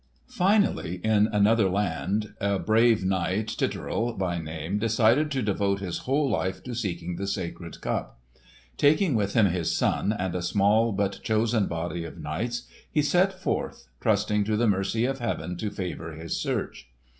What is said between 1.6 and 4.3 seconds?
land a brave knight, Titurel